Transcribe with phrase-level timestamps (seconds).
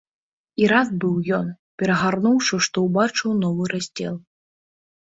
[0.61, 1.47] І рад быў ён,
[1.83, 4.15] перагарнуўшы, што ўбачыў новы раздзел.